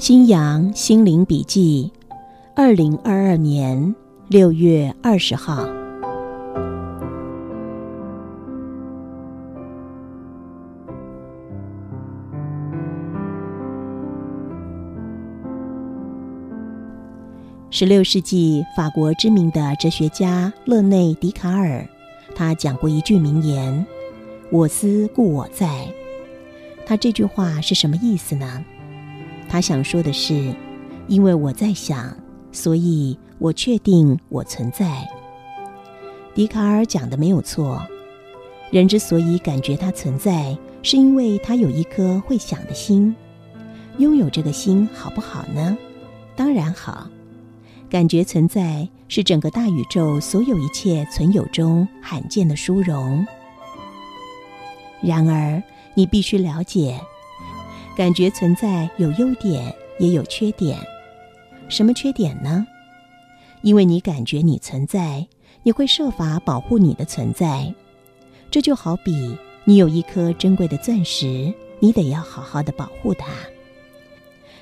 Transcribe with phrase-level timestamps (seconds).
[0.00, 1.92] 新阳心灵笔记，
[2.56, 3.94] 二零二二年
[4.28, 5.68] 六月二十号。
[17.68, 21.86] 十六世纪法国知名的哲学家勒内·笛卡尔，
[22.34, 23.84] 他讲过一句名言
[24.50, 25.86] ：“我思故我在。”
[26.86, 28.64] 他这句话是什么意思呢？
[29.50, 30.54] 他想说的是，
[31.08, 32.16] 因为我在想，
[32.52, 35.04] 所以我确定我存在。
[36.32, 37.84] 笛卡尔讲的没有错，
[38.70, 43.12] 人之所以感觉他存在，是因为他有一颗会想的心。
[43.98, 45.76] 拥有这个心好不好呢？
[46.36, 47.08] 当然好。
[47.90, 53.26] 感觉存在是整个大宇宙所有一切存有中罕见的殊荣。
[55.02, 55.60] 然而，
[55.94, 57.00] 你必须了解，
[58.00, 60.78] 感觉存在有优点也有缺点。
[61.68, 62.66] 什么缺点呢？
[63.60, 65.28] 因为你感觉你存在，
[65.62, 67.74] 你会设法保护你的存在。
[68.50, 73.26] 这就好比你有一颗珍贵的钻石，你得要好好的保护它。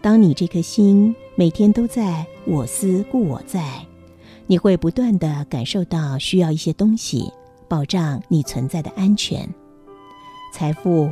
[0.00, 3.86] 当你这颗心每天都在我思故我在，
[4.48, 7.32] 你会不断的感受到需要一些东西
[7.68, 9.48] 保障你存在的安全，
[10.52, 11.08] 财富、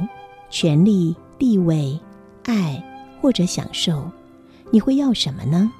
[0.50, 1.96] 权力、地位、
[2.48, 2.82] 爱
[3.20, 4.10] 或者享受，
[4.70, 5.70] 你会要什么呢？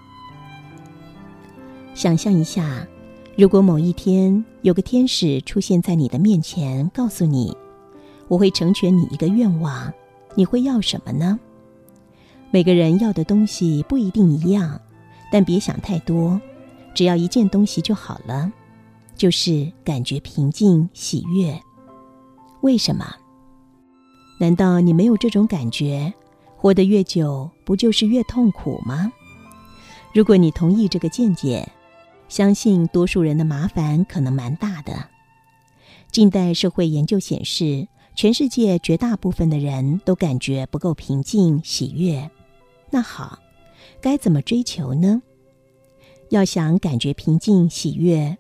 [1.95, 2.87] 想象一下，
[3.37, 7.57] 如果某一天有个天使出现在你的面前，告诉你
[8.28, 9.93] ：“我会成全你一个愿望。”
[10.37, 11.41] 你会要什么呢？
[12.53, 14.81] 每个人要的东西不一定一样，
[15.33, 16.41] 但别想太多，
[16.95, 18.53] 只要一件东西就好了，
[19.17, 21.61] 就是感觉平静喜悦。
[22.61, 23.05] 为什么？
[24.39, 26.12] 难道你没有这种感觉？
[26.61, 29.13] 活得越久，不就是越痛苦吗？
[30.13, 31.71] 如果你同意这个见解，
[32.29, 34.93] 相信多数人的麻烦可能蛮大的。
[36.11, 37.87] 近代社会研究显示，
[38.17, 42.29] 全世界绝大部分的人都感觉不够平静喜悦。
[42.91, 43.39] 那好，
[44.01, 45.23] 该怎么追求呢？
[46.31, 48.37] 要想感觉平静喜悦，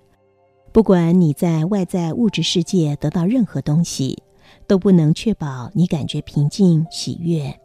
[0.72, 4.20] 不管你在外在物质世界得到任何东西，
[4.66, 7.60] 都不能确保你感觉平静喜悦。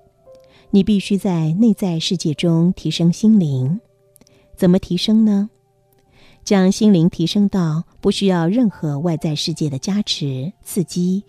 [0.75, 3.79] 你必须在内在世界中提升心灵。
[4.56, 5.51] 怎么提升呢？
[6.44, 11.23] 将心灵提升到不需要任何外在世界的加持刺激，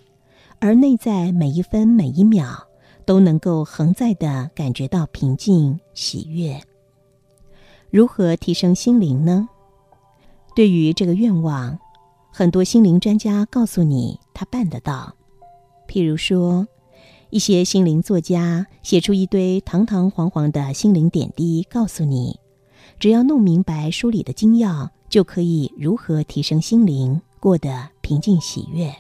[0.61, 2.67] 而内在每一分每一秒。
[3.07, 6.59] 都能够恒在的感觉到平静喜悦。
[7.91, 9.47] 如何提升心灵呢？
[10.57, 11.79] 对于这个愿望，
[12.33, 15.15] 很多心灵专家告诉你，他办得到。
[15.87, 16.67] 譬如说，
[17.35, 22.39] 一些心灵作家写出一堆堂堂皇皇的心灵点滴，告诉你，
[23.01, 28.95] 只要弄明白书里的精要，就可以如何提升心灵，过得平静喜悦。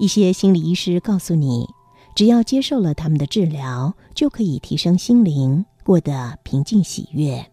[0.00, 1.68] 一些心理医师告诉你。
[2.16, 7.46] 只要接受了他们的治疗，就可以提升心灵，过得平静喜悦。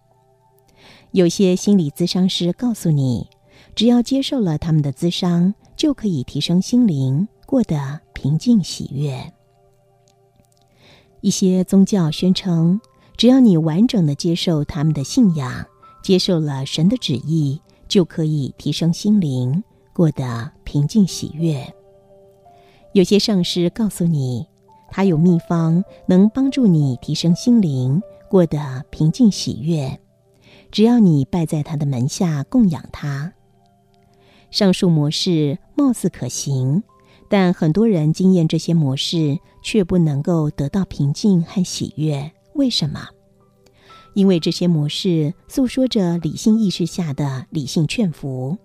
[1.11, 3.27] 有些心理咨商师告诉你，
[3.75, 9.31] 只要接受了他们的咨商，就可以提升心灵，过得平静喜悦。
[11.21, 12.81] 一些宗教宣称，
[13.15, 15.65] 只要你完整的接受他们的信仰，
[16.03, 19.63] 接受了神的旨意，就可以提升心灵，
[19.93, 21.73] 过得平静喜悦。
[22.93, 24.45] 有些上师告诉你。
[24.93, 29.97] 他有秘方，能帮助你提升心灵，过得平静喜悦。
[30.69, 33.31] 只要你拜在他的门下供养他，
[34.49, 36.83] 上述模式貌似可行，
[37.31, 42.29] 但很多人经验这些模式却不能够得到平静和喜悦。
[42.55, 43.07] 为什么？
[44.13, 48.57] 因为这些模式诉说着理性意识下的理性劝服。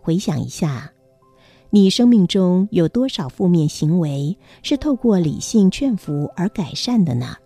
[0.00, 0.90] 回想一下。
[1.70, 7.36] 你生命中有多少负面行为是透过理性劝服而改善的呢？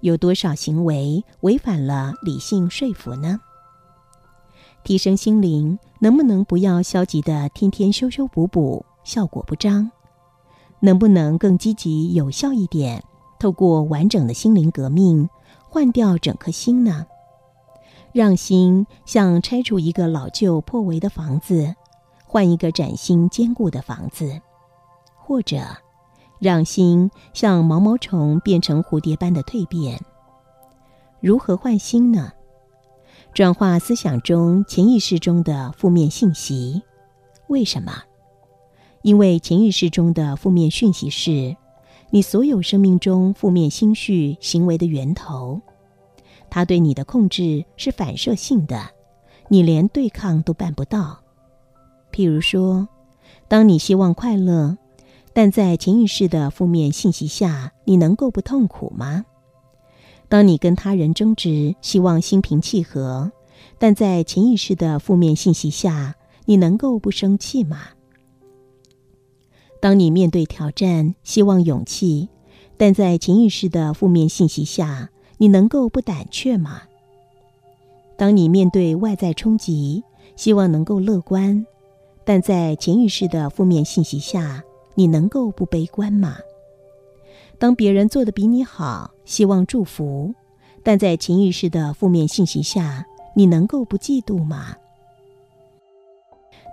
[0.00, 3.38] 有多少行为违反了理性说服呢？
[4.82, 9.90] 提升心灵，能不能不要消极的天天修修补补，效果不彰？
[10.80, 13.02] 能不能更积极有效一点？
[13.38, 15.30] 透过完整的心灵革命，
[15.70, 17.06] 换掉整颗心呢？
[18.12, 21.74] 让心像拆除一个老旧破围的房子，
[22.26, 24.42] 换一个崭新坚固的房子，
[25.16, 25.56] 或者
[26.38, 29.98] 让心像毛毛虫变成蝴蝶般的蜕变。
[31.22, 32.32] 如何换心呢？
[33.32, 36.82] 转化思想中潜意识中的负面信息。
[37.46, 38.02] 为什么？
[39.02, 41.56] 因为潜意识中的负面讯息是
[42.10, 45.60] 你所有生命中负面心绪行为的源头。
[46.50, 48.90] 它对你的控制是反射性的，
[49.48, 51.18] 你连对抗都办不到。
[52.10, 52.88] 譬如说，
[53.48, 54.78] 当你希望快乐，
[55.34, 59.24] 但在潜意识的负面信息下，你能够不痛苦吗？
[60.28, 63.30] 当你跟他人争执，希望心平气和，
[63.78, 66.16] 但在潜意识的负面信息下，
[66.46, 67.78] 你能够不生气吗？
[69.80, 72.28] 当你面对挑战，希望勇气，
[72.76, 76.82] 但在潜意识的负面信息下，你能够不胆怯吗？
[78.16, 80.02] 当你面对外在冲击，
[80.34, 81.64] 希望能够乐观，
[82.24, 84.64] 但在潜意识的负面信息下，
[84.96, 86.38] 你能够不悲观吗？
[87.60, 90.34] 当别人做的比你好，希望祝福，
[90.82, 94.76] 但在潜意识的负面信息下，你能够不嫉妒吗？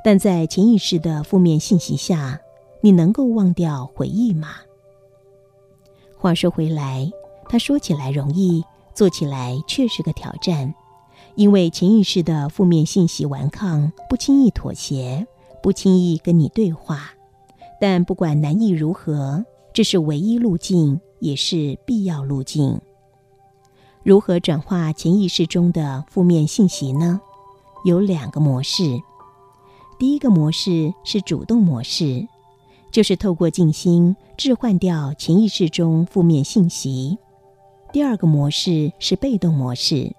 [0.04, 2.40] 但在潜意识的负面信息下，
[2.86, 4.50] 你能够忘掉回忆吗？
[6.20, 7.12] 话说回来。
[7.50, 10.72] 他说起来容易，做起来却是个挑战，
[11.34, 15.26] 因为潜意识的负面信息顽抗，不轻易妥协，
[15.64, 17.10] 不轻易跟你对话。
[17.82, 19.44] 但不管难易如何，
[19.74, 22.80] 这是唯一路径，也是必要路径。
[24.04, 27.20] 如何转化潜意识中的负面信息呢？
[27.84, 28.84] 有两个模式。
[29.98, 32.28] 第一个模式是主动模式，
[32.96, 37.18] 就是透过静心置换掉潜意识中负面信息。
[37.92, 40.16] 第二个模式是被动模式，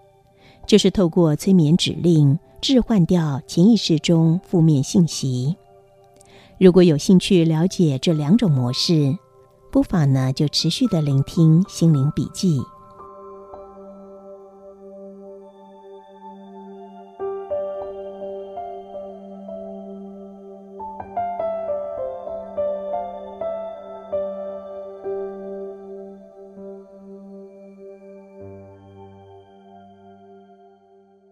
[0.66, 5.56] 就是透过催眠指令置换掉潜意识中负面信息。
[6.58, 9.16] 如果有兴趣了解这两种模式，
[9.72, 12.60] 不妨呢就持续的聆听心灵笔记。